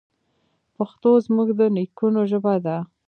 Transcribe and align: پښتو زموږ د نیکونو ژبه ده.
پښتو 0.75 1.09
زموږ 1.25 1.47
د 1.59 1.61
نیکونو 1.75 2.21
ژبه 2.31 2.53
ده. 2.65 2.77